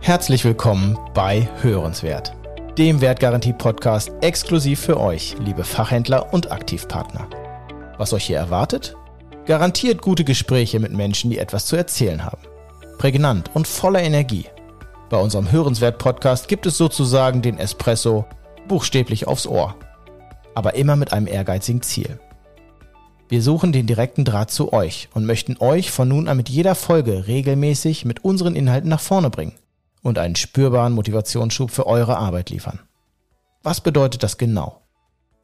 [0.00, 2.32] Herzlich willkommen bei Hörenswert,
[2.78, 7.28] dem Wertgarantie-Podcast exklusiv für euch, liebe Fachhändler und Aktivpartner.
[7.98, 8.96] Was euch hier erwartet?
[9.44, 12.42] Garantiert gute Gespräche mit Menschen, die etwas zu erzählen haben.
[12.98, 14.46] Prägnant und voller Energie.
[15.10, 18.24] Bei unserem Hörenswert-Podcast gibt es sozusagen den Espresso
[18.68, 19.76] buchstäblich aufs Ohr.
[20.54, 22.18] Aber immer mit einem ehrgeizigen Ziel.
[23.28, 26.74] Wir suchen den direkten Draht zu euch und möchten euch von nun an mit jeder
[26.74, 29.52] Folge regelmäßig mit unseren Inhalten nach vorne bringen
[30.02, 32.80] und einen spürbaren Motivationsschub für eure Arbeit liefern.
[33.62, 34.80] Was bedeutet das genau?